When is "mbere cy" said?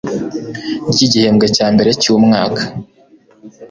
1.73-2.07